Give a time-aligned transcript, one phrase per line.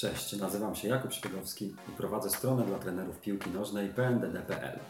[0.00, 4.80] Cześć, nazywam się Jakub Szpiegowski i prowadzę stronę dla trenerów piłki nożnej pndd.pl.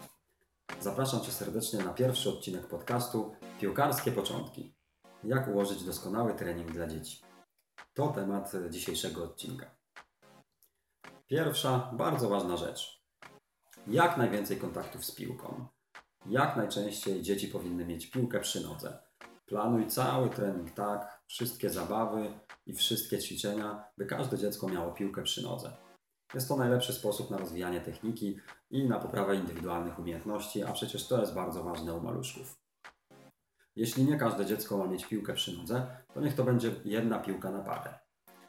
[0.81, 4.75] Zapraszam Cię serdecznie na pierwszy odcinek podcastu Piłkarskie Początki.
[5.25, 7.21] Jak ułożyć doskonały trening dla dzieci?
[7.95, 9.71] To temat dzisiejszego odcinka.
[11.27, 13.05] Pierwsza, bardzo ważna rzecz.
[13.87, 15.67] Jak najwięcej kontaktów z piłką.
[16.27, 19.10] Jak najczęściej dzieci powinny mieć piłkę przy nodze.
[19.51, 22.33] Planuj cały trening tak, wszystkie zabawy
[22.67, 25.73] i wszystkie ćwiczenia, by każde dziecko miało piłkę przy nodze.
[26.35, 28.41] Jest to najlepszy sposób na rozwijanie techniki
[28.71, 32.59] i na poprawę indywidualnych umiejętności, a przecież to jest bardzo ważne u maluszków.
[33.77, 37.51] Jeśli nie każde dziecko ma mieć piłkę przy nodze, to niech to będzie jedna piłka
[37.51, 37.99] na parę.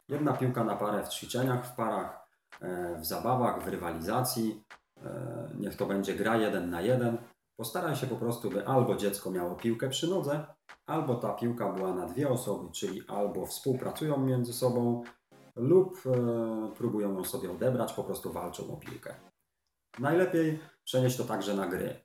[0.10, 2.28] Jedna piłka na parę w ćwiczeniach, w parach,
[2.62, 4.64] e, w zabawach, w rywalizacji.
[5.04, 7.18] E, niech to będzie gra jeden na jeden.
[7.62, 10.46] Postaraj się po prostu, by albo dziecko miało piłkę przy nodze,
[10.86, 15.04] albo ta piłka była na dwie osoby, czyli albo współpracują między sobą,
[15.56, 19.16] lub e, próbują ją sobie odebrać, po prostu walczą o piłkę.
[20.00, 22.04] Najlepiej przenieść to także na gry.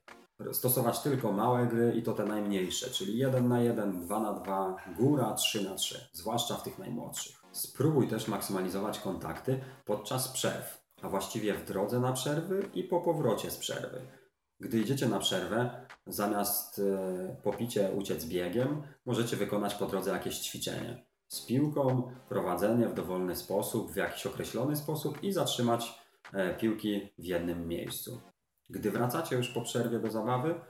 [0.51, 4.75] Stosować tylko małe gry i to te najmniejsze, czyli 1 na 1, 2 na 2,
[4.97, 7.35] góra 3 na 3, zwłaszcza w tych najmłodszych.
[7.51, 13.51] Spróbuj też maksymalizować kontakty podczas przerw, a właściwie w drodze na przerwy i po powrocie
[13.51, 14.26] z przerwy.
[14.59, 21.05] Gdy idziecie na przerwę, zamiast e, popicie uciec biegiem, możecie wykonać po drodze jakieś ćwiczenie.
[21.27, 26.01] Z piłką, prowadzenie w dowolny sposób, w jakiś określony sposób i zatrzymać
[26.33, 28.21] e, piłki w jednym miejscu.
[28.69, 30.61] Gdy wracacie już po przerwie do zabawy,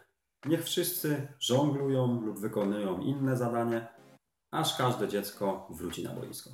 [0.45, 3.87] niech wszyscy żonglują lub wykonują inne zadanie,
[4.51, 6.49] aż każde dziecko wróci na boisko.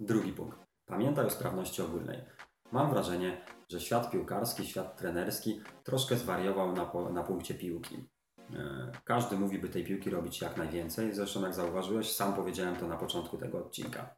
[0.00, 0.58] Drugi punkt.
[0.86, 2.24] Pamiętaj o sprawności ogólnej.
[2.72, 8.08] Mam wrażenie, że świat piłkarski, świat trenerski troszkę zwariował na, na punkcie piłki.
[8.54, 11.14] E, każdy mówi, by tej piłki robić jak najwięcej.
[11.14, 14.16] Zresztą, jak zauważyłeś, sam powiedziałem to na początku tego odcinka.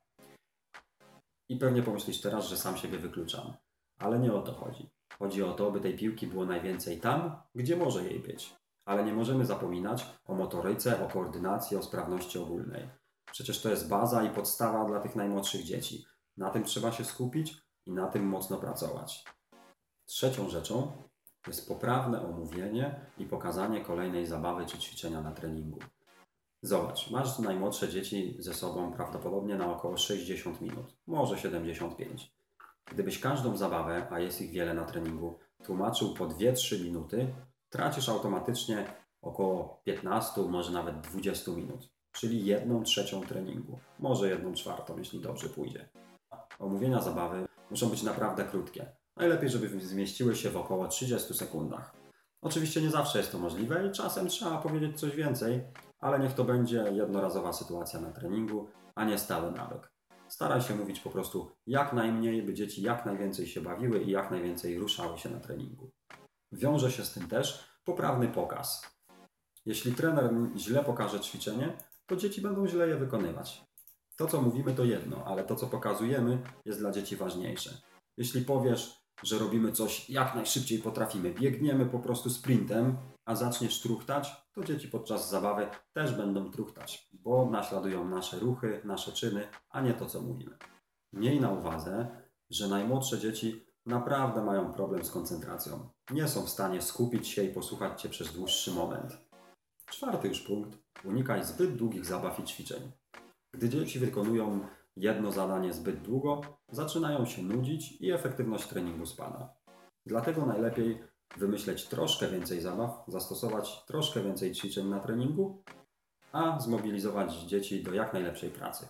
[1.49, 3.53] I pewnie pomyślisz teraz, że sam siebie wykluczam.
[3.99, 4.91] Ale nie o to chodzi.
[5.19, 8.57] Chodzi o to, by tej piłki było najwięcej tam, gdzie może jej być.
[8.85, 12.89] Ale nie możemy zapominać o motoryce, o koordynacji, o sprawności ogólnej.
[13.33, 16.05] Przecież to jest baza i podstawa dla tych najmłodszych dzieci.
[16.37, 19.25] Na tym trzeba się skupić i na tym mocno pracować.
[20.07, 20.93] Trzecią rzeczą
[21.47, 25.79] jest poprawne omówienie i pokazanie kolejnej zabawy czy ćwiczenia na treningu.
[26.63, 32.33] Zobacz, masz najmłodsze dzieci ze sobą prawdopodobnie na około 60 minut, może 75.
[32.85, 37.35] Gdybyś każdą zabawę, a jest ich wiele na treningu, tłumaczył po 2-3 minuty,
[37.71, 38.87] tracisz automatycznie
[39.23, 45.49] około 15, może nawet 20 minut, czyli jedną trzecią treningu, może jedną czwartą, jeśli dobrze
[45.49, 45.89] pójdzie.
[46.59, 48.93] Omówienia zabawy muszą być naprawdę krótkie.
[49.17, 51.95] Najlepiej, żeby zmieściły się w około 30 sekundach.
[52.43, 55.63] Oczywiście nie zawsze jest to możliwe i czasem trzeba powiedzieć coś więcej,
[55.99, 59.93] ale niech to będzie jednorazowa sytuacja na treningu, a nie stały nawyk.
[60.29, 64.31] Staraj się mówić po prostu jak najmniej, by dzieci jak najwięcej się bawiły i jak
[64.31, 65.91] najwięcej ruszały się na treningu.
[66.53, 68.99] Wiąże się z tym też poprawny pokaz.
[69.67, 73.68] Jeśli trener źle pokaże ćwiczenie, to dzieci będą źle je wykonywać.
[74.19, 77.81] To, co mówimy, to jedno, ale to, co pokazujemy, jest dla dzieci ważniejsze.
[78.17, 84.33] Jeśli powiesz, że robimy coś jak najszybciej potrafimy, biegniemy po prostu sprintem, a zaczniesz truchtać,
[84.53, 89.95] to dzieci podczas zabawy też będą truchtać, bo naśladują nasze ruchy, nasze czyny, a nie
[89.95, 90.57] to, co mówimy.
[91.13, 92.09] Miej na uwadze,
[92.51, 95.89] że najmłodsze dzieci naprawdę mają problem z koncentracją.
[96.11, 99.19] Nie są w stanie skupić się i posłuchać Cię przez dłuższy moment.
[99.87, 100.79] Czwarty już punkt.
[101.05, 102.93] Unikaj zbyt długich zabaw i ćwiczeń.
[103.55, 104.67] Gdy dzieci wykonują
[104.97, 109.55] jedno zadanie zbyt długo, zaczynają się nudzić i efektywność treningu spada.
[110.07, 111.03] Dlatego najlepiej
[111.37, 115.63] wymyśleć troszkę więcej zabaw, zastosować troszkę więcej ćwiczeń na treningu,
[116.33, 118.89] a zmobilizować dzieci do jak najlepszej pracy.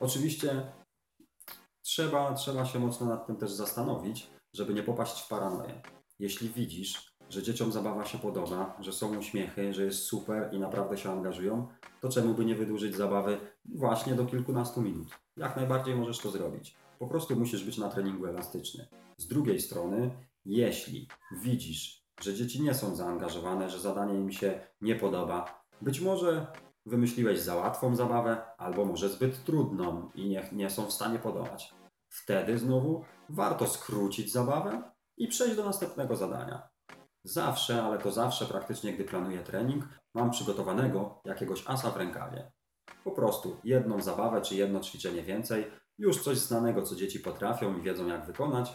[0.00, 0.72] Oczywiście
[1.82, 5.82] trzeba, trzeba się mocno nad tym też zastanowić, żeby nie popaść w paranoję.
[6.18, 10.98] Jeśli widzisz, że dzieciom zabawa się podoba, że są uśmiechy, że jest super i naprawdę
[10.98, 11.68] się angażują,
[12.00, 15.08] to czemu by nie wydłużyć zabawy właśnie do kilkunastu minut?
[15.36, 16.76] Jak najbardziej możesz to zrobić.
[16.98, 18.88] Po prostu musisz być na treningu elastyczny.
[19.16, 20.10] Z drugiej strony,
[20.44, 21.08] jeśli
[21.42, 26.46] widzisz, że dzieci nie są zaangażowane, że zadanie im się nie podoba, być może
[26.86, 31.74] wymyśliłeś za łatwą zabawę, albo może zbyt trudną i nie, nie są w stanie podobać.
[32.08, 34.82] Wtedy znowu warto skrócić zabawę
[35.16, 36.69] i przejść do następnego zadania.
[37.24, 42.52] Zawsze, ale to zawsze praktycznie, gdy planuję trening, mam przygotowanego jakiegoś asa w rękawie.
[43.04, 47.82] Po prostu jedną zabawę czy jedno ćwiczenie więcej, już coś znanego, co dzieci potrafią i
[47.82, 48.72] wiedzą, jak wykonać,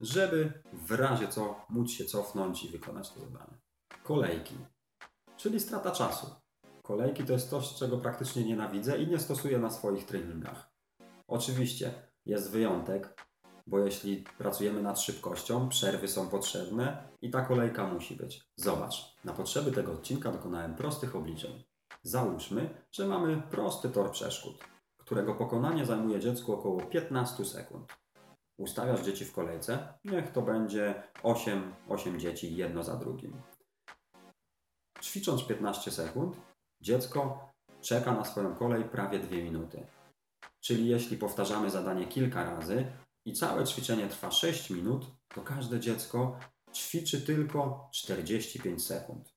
[0.00, 3.58] żeby w razie co móc się cofnąć i wykonać to zadanie.
[4.02, 4.54] Kolejki,
[5.36, 6.26] czyli strata czasu.
[6.82, 10.70] Kolejki to jest coś, czego praktycznie nienawidzę i nie stosuję na swoich treningach.
[11.26, 11.94] Oczywiście,
[12.26, 13.27] jest wyjątek,
[13.68, 18.40] bo jeśli pracujemy nad szybkością, przerwy są potrzebne i ta kolejka musi być.
[18.56, 21.64] Zobacz, na potrzeby tego odcinka dokonałem prostych obliczeń.
[22.02, 24.64] Załóżmy, że mamy prosty tor przeszkód,
[24.98, 27.92] którego pokonanie zajmuje dziecku około 15 sekund.
[28.58, 33.42] Ustawiasz dzieci w kolejce, niech to będzie 8, 8 dzieci jedno za drugim.
[35.02, 36.36] Ćwicząc 15 sekund,
[36.80, 39.86] dziecko czeka na swoją kolej prawie 2 minuty.
[40.60, 42.86] Czyli jeśli powtarzamy zadanie kilka razy
[43.28, 46.38] i całe ćwiczenie trwa 6 minut, to każde dziecko
[46.74, 49.34] ćwiczy tylko 45 sekund.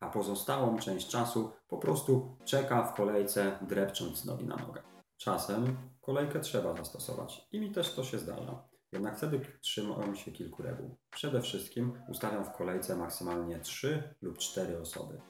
[0.00, 4.82] A pozostałą część czasu po prostu czeka w kolejce, drepcząc z nogi na nogę.
[5.16, 8.68] Czasem kolejkę trzeba zastosować i mi też to się zdarza.
[8.92, 10.96] Jednak wtedy trzymam się kilku reguł.
[11.10, 15.20] Przede wszystkim ustawiam w kolejce maksymalnie 3 lub 4 osoby.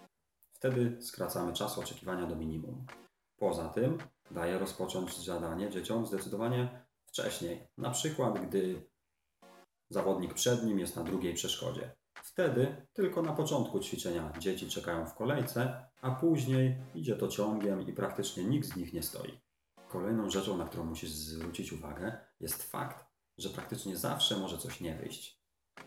[0.52, 2.86] Wtedy skracamy czas oczekiwania do minimum.
[3.36, 3.98] Poza tym
[4.30, 7.68] daję rozpocząć zadanie dzieciom zdecydowanie wcześniej.
[7.78, 8.82] Na przykład, gdy
[9.90, 11.90] zawodnik przed nim jest na drugiej przeszkodzie.
[12.22, 17.92] Wtedy tylko na początku ćwiczenia dzieci czekają w kolejce, a później idzie to ciągiem i
[17.92, 19.40] praktycznie nikt z nich nie stoi.
[19.88, 23.04] Kolejną rzeczą, na którą musisz zwrócić uwagę, jest fakt,
[23.38, 25.38] że praktycznie zawsze może coś nie wyjść.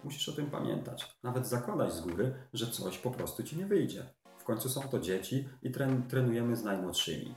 [0.03, 1.17] Musisz o tym pamiętać.
[1.23, 4.13] Nawet zakładać z góry, że coś po prostu ci nie wyjdzie.
[4.37, 7.35] W końcu są to dzieci i tren trenujemy z najmłodszymi.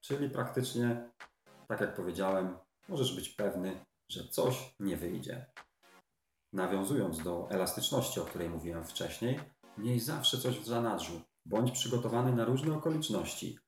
[0.00, 1.10] Czyli praktycznie,
[1.68, 2.56] tak jak powiedziałem,
[2.88, 5.46] możesz być pewny, że coś nie wyjdzie.
[6.52, 9.40] Nawiązując do elastyczności, o której mówiłem wcześniej,
[9.78, 11.20] miej zawsze coś w zanadrzu.
[11.46, 13.58] Bądź przygotowany na różne okoliczności.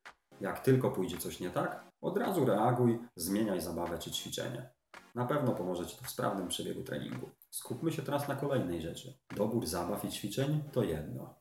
[0.40, 4.70] Jak tylko pójdzie coś nie tak, od razu reaguj, zmieniaj zabawę czy ćwiczenie.
[5.14, 7.30] Na pewno pomoże Ci to w sprawnym przebiegu treningu.
[7.50, 9.18] Skupmy się teraz na kolejnej rzeczy.
[9.36, 11.34] Dobór zabaw i ćwiczeń to jedno.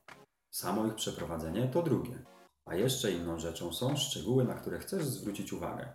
[0.50, 2.24] Samo ich przeprowadzenie to drugie.
[2.64, 5.94] A jeszcze inną rzeczą są szczegóły, na które chcesz zwrócić uwagę.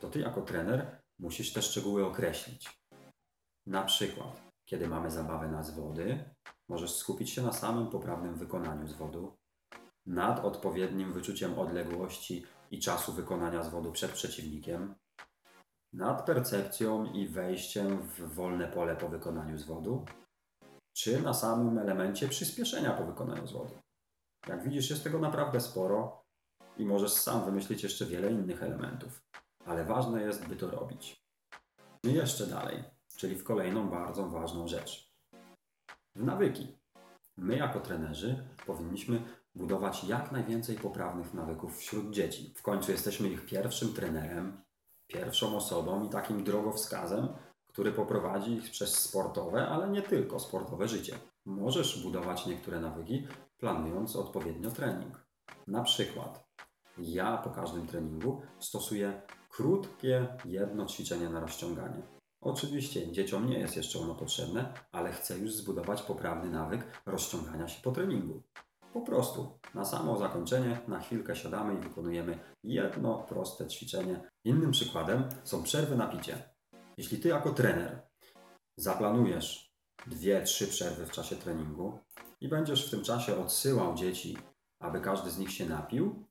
[0.00, 2.80] To Ty jako trener musisz te szczegóły określić.
[3.66, 6.24] Na przykład, kiedy mamy zabawę na zwody,
[6.68, 9.36] możesz skupić się na samym poprawnym wykonaniu zwodu,
[10.06, 14.94] nad odpowiednim wyczuciem odległości i czasu wykonania zwodu przed przeciwnikiem,
[15.92, 20.04] nad percepcją i wejściem w wolne pole po wykonaniu zwodu,
[20.96, 23.78] czy na samym elemencie przyspieszenia po wykonaniu zwodu.
[24.48, 26.22] Jak widzisz, jest tego naprawdę sporo
[26.76, 29.22] i możesz sam wymyślić jeszcze wiele innych elementów,
[29.66, 31.26] ale ważne jest, by to robić.
[32.04, 32.84] I jeszcze dalej,
[33.16, 35.12] czyli w kolejną bardzo ważną rzecz.
[36.14, 36.78] W nawyki.
[37.36, 39.22] My, jako trenerzy, powinniśmy
[39.54, 42.54] budować jak najwięcej poprawnych nawyków wśród dzieci.
[42.56, 44.62] W końcu jesteśmy ich pierwszym trenerem,
[45.06, 47.28] pierwszą osobą i takim drogowskazem,
[47.68, 51.18] który poprowadzi ich przez sportowe, ale nie tylko sportowe życie.
[51.44, 53.26] Możesz budować niektóre nawyki,
[53.58, 55.26] planując odpowiednio trening.
[55.66, 56.46] Na przykład,
[56.98, 59.22] ja po każdym treningu stosuję
[59.56, 62.02] krótkie jedno ćwiczenie na rozciąganie.
[62.40, 67.82] Oczywiście dzieciom nie jest jeszcze ono potrzebne, ale chcę już zbudować poprawny nawyk rozciągania się
[67.82, 68.42] po treningu.
[68.92, 74.30] Po prostu na samo zakończenie na chwilkę siadamy i wykonujemy jedno proste ćwiczenie.
[74.44, 76.54] Innym przykładem są przerwy na picie.
[76.96, 78.02] Jeśli ty jako trener
[78.76, 79.72] zaplanujesz
[80.06, 81.98] dwie, trzy przerwy w czasie treningu
[82.40, 84.38] i będziesz w tym czasie odsyłał dzieci,
[84.80, 86.24] aby każdy z nich się napił,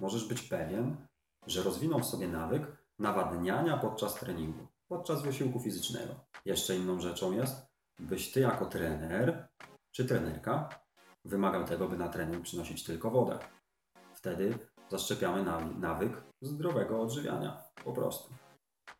[0.00, 1.07] możesz być pewien,
[1.50, 2.62] że rozwiną w sobie nawyk
[2.98, 6.14] nawadniania podczas treningu, podczas wysiłku fizycznego.
[6.44, 7.66] Jeszcze inną rzeczą jest,
[7.98, 9.48] byś ty jako trener
[9.90, 10.68] czy trenerka
[11.24, 13.38] wymagał tego, by na trening przynosić tylko wodę.
[14.14, 14.58] Wtedy
[14.88, 15.44] zaszczepiamy
[15.78, 17.62] nawyk zdrowego odżywiania.
[17.84, 18.34] Po prostu.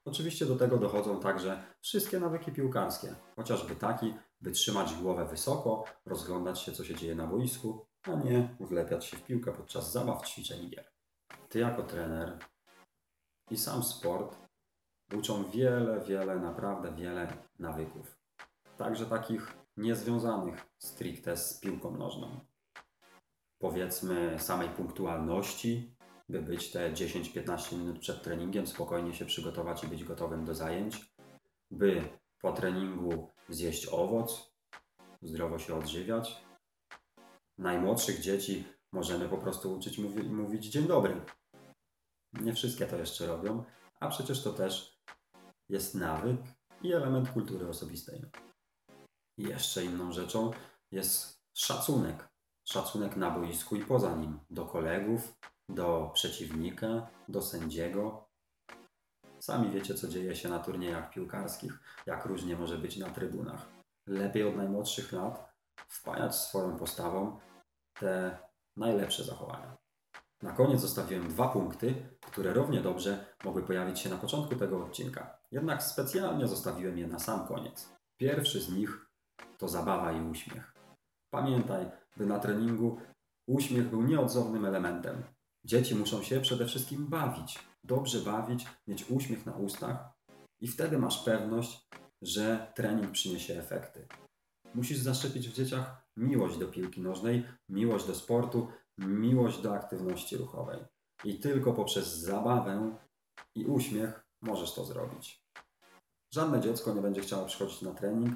[0.04, 6.60] Oczywiście do tego dochodzą także wszystkie nawyki piłkarskie, chociażby taki, by trzymać głowę wysoko, rozglądać
[6.60, 10.64] się, co się dzieje na boisku, a nie wlepiać się w piłkę podczas zabaw, ćwiczeń
[10.64, 10.97] i gier.
[11.48, 12.38] Ty jako trener
[13.50, 14.36] i sam sport
[15.16, 18.18] uczą wiele, wiele, naprawdę wiele nawyków.
[18.76, 22.40] Także takich niezwiązanych stricte z piłką nożną.
[23.58, 25.96] Powiedzmy samej punktualności,
[26.28, 31.14] by być te 10-15 minut przed treningiem, spokojnie się przygotować i być gotowym do zajęć,
[31.70, 32.08] by
[32.40, 34.52] po treningu zjeść owoc,
[35.22, 36.44] zdrowo się odżywiać.
[37.58, 41.20] Najmłodszych dzieci możemy po prostu uczyć mówi mówić dzień dobry.
[42.32, 43.64] Nie wszystkie to jeszcze robią,
[44.00, 44.98] a przecież to też
[45.68, 46.40] jest nawyk
[46.82, 48.24] i element kultury osobistej.
[49.38, 50.50] Jeszcze inną rzeczą
[50.90, 52.28] jest szacunek.
[52.64, 55.34] Szacunek na boisku i poza nim do kolegów,
[55.68, 58.28] do przeciwnika, do sędziego.
[59.40, 63.68] Sami wiecie, co dzieje się na turniejach piłkarskich, jak różnie może być na trybunach.
[64.06, 65.52] Lepiej od najmłodszych lat
[65.88, 67.38] wpajać swoją postawą
[68.00, 68.38] te
[68.76, 69.76] najlepsze zachowania.
[70.42, 75.38] Na koniec zostawiłem dwa punkty, które równie dobrze mogły pojawić się na początku tego odcinka.
[75.52, 77.88] Jednak specjalnie zostawiłem je na sam koniec.
[78.16, 79.06] Pierwszy z nich
[79.58, 80.74] to zabawa i uśmiech.
[81.30, 82.98] Pamiętaj, by na treningu
[83.46, 85.22] uśmiech był nieodzownym elementem.
[85.64, 89.96] Dzieci muszą się przede wszystkim bawić, dobrze bawić, mieć uśmiech na ustach
[90.60, 91.88] i wtedy masz pewność,
[92.22, 94.06] że trening przyniesie efekty.
[94.74, 98.68] Musisz zaszczepić w dzieciach miłość do piłki nożnej, miłość do sportu,
[98.98, 100.78] miłość do aktywności ruchowej.
[101.24, 102.96] I tylko poprzez zabawę
[103.54, 105.44] i uśmiech możesz to zrobić.
[106.34, 108.34] Żadne dziecko nie będzie chciało przychodzić na trening,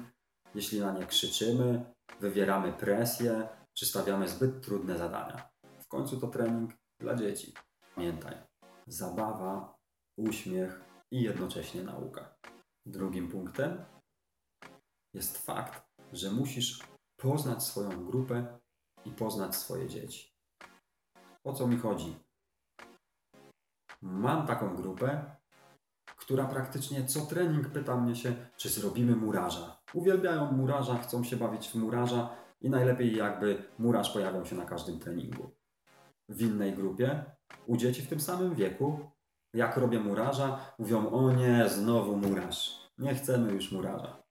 [0.55, 1.85] jeśli na nie krzyczymy,
[2.19, 5.49] wywieramy presję, czy stawiamy zbyt trudne zadania.
[5.79, 7.53] W końcu to trening dla dzieci.
[7.95, 8.35] Pamiętaj,
[8.87, 9.75] zabawa,
[10.17, 12.35] uśmiech i jednocześnie nauka.
[12.85, 13.85] Drugim punktem
[15.13, 16.83] jest fakt, że musisz
[17.17, 18.59] poznać swoją grupę
[19.05, 20.32] i poznać swoje dzieci.
[21.43, 22.15] O co mi chodzi?
[24.01, 25.35] Mam taką grupę,
[26.05, 29.77] która praktycznie co trening pyta mnie się, czy zrobimy murarza.
[29.93, 32.29] Uwielbiają murarza, chcą się bawić w murarza
[32.61, 35.51] i najlepiej jakby murarz pojawiał się na każdym treningu.
[36.29, 37.25] W innej grupie,
[37.67, 38.99] u dzieci w tym samym wieku,
[39.53, 42.89] jak robię murarza, mówią: O nie, znowu murarz.
[42.97, 44.23] Nie chcemy już murarza.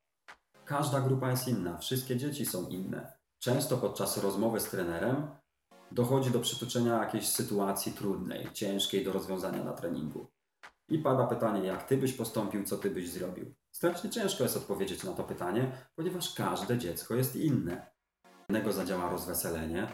[0.64, 3.12] Każda grupa jest inna, wszystkie dzieci są inne.
[3.38, 5.41] Często podczas rozmowy z trenerem
[5.94, 10.26] dochodzi do przytoczenia jakiejś sytuacji trudnej, ciężkiej do rozwiązania na treningu.
[10.88, 13.54] I pada pytanie, jak ty byś postąpił, co ty byś zrobił.
[13.70, 17.87] Strasznie ciężko jest odpowiedzieć na to pytanie, ponieważ każde dziecko jest inne.
[18.49, 19.87] Jednego zadziała rozweselenie,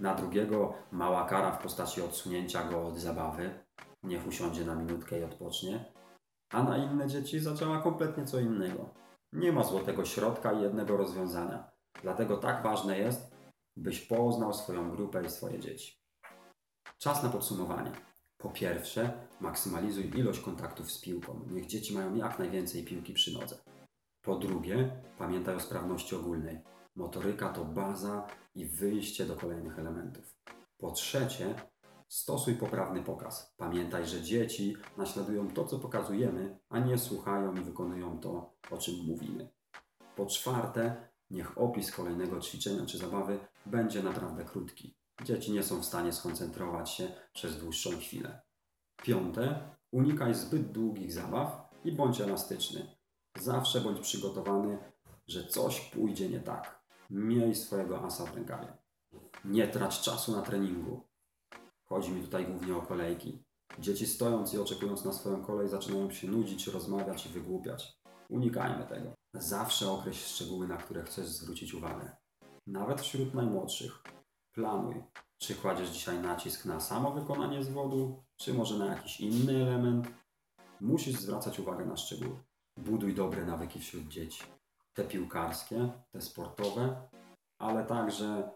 [0.00, 3.64] na drugiego mała kara w postaci odsunięcia go od zabawy,
[4.02, 5.84] niech usiądzie na minutkę i odpocznie,
[6.50, 8.94] a na inne dzieci zadziała kompletnie co innego.
[9.32, 11.70] Nie ma złotego środka i jednego rozwiązania.
[12.02, 13.35] Dlatego tak ważne jest,
[13.76, 16.00] byś poznał swoją grupę i swoje dzieci.
[16.98, 17.92] Czas na podsumowanie.
[18.38, 21.40] Po pierwsze, maksymalizuj ilość kontaktów z piłką.
[21.50, 23.58] Niech dzieci mają jak najwięcej piłki przy nodze.
[24.22, 26.60] Po drugie, pamiętaj o sprawności ogólnej.
[26.96, 30.34] Motoryka to baza i wyjście do kolejnych elementów.
[30.78, 31.54] Po trzecie,
[32.08, 33.54] stosuj poprawny pokaz.
[33.56, 38.94] Pamiętaj, że dzieci naśladują to, co pokazujemy, a nie słuchają i wykonują to, o czym
[39.06, 39.48] mówimy.
[40.16, 44.94] Po czwarte, niech opis kolejnego ćwiczenia czy zabawy będzie naprawdę krótki.
[45.24, 48.40] Dzieci nie są w stanie skoncentrować się przez dłuższą chwilę.
[48.96, 52.96] Piąte, unikaj zbyt długich zabaw i bądź elastyczny.
[53.38, 54.78] Zawsze bądź przygotowany,
[55.28, 56.82] że coś pójdzie nie tak.
[57.10, 58.72] Miej swojego asa w rękawie.
[59.44, 61.00] Nie trać czasu na treningu.
[61.84, 63.44] Chodzi mi tutaj głównie o kolejki.
[63.78, 68.00] Dzieci stojąc i oczekując na swoją kolej zaczynają się nudzić, rozmawiać i wygłupiać.
[68.28, 69.12] Unikajmy tego.
[69.38, 72.16] Zawsze określ szczegóły, na które chcesz zwrócić uwagę.
[72.66, 74.02] Nawet wśród najmłodszych.
[74.52, 75.04] Planuj.
[75.38, 80.08] Czy kładziesz dzisiaj nacisk na samo wykonanie zwodu, czy może na jakiś inny element?
[80.80, 82.36] Musisz zwracać uwagę na szczegóły.
[82.76, 84.44] Buduj dobre nawyki wśród dzieci.
[84.94, 87.08] Te piłkarskie, te sportowe,
[87.60, 88.50] ale także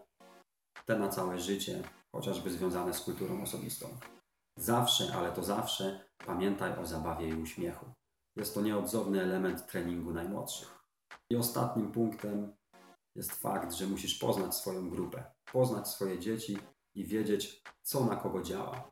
[0.85, 1.83] te na całe życie,
[2.15, 3.87] chociażby związane z kulturą osobistą.
[4.57, 7.85] Zawsze, ale to zawsze pamiętaj o zabawie i uśmiechu.
[8.35, 10.79] Jest to nieodzowny element treningu najmłodszych.
[11.29, 12.53] I ostatnim punktem
[13.15, 16.57] jest fakt, że musisz poznać swoją grupę, poznać swoje dzieci
[16.95, 18.91] i wiedzieć, co na kogo działa.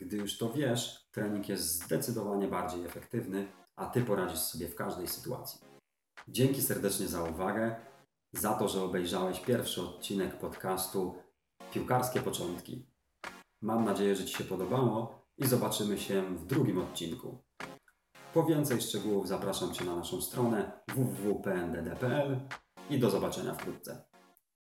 [0.00, 5.08] Gdy już to wiesz, trening jest zdecydowanie bardziej efektywny, a ty poradzisz sobie w każdej
[5.08, 5.60] sytuacji.
[6.28, 7.76] Dzięki serdecznie za uwagę,
[8.32, 11.14] za to, że obejrzałeś pierwszy odcinek podcastu
[11.72, 12.86] Piłkarskie Początki.
[13.62, 17.45] Mam nadzieję, że Ci się podobało i zobaczymy się w drugim odcinku.
[18.36, 22.40] Po więcej szczegółów zapraszam Cię na naszą stronę www.pndd.pl
[22.90, 24.15] i do zobaczenia wkrótce.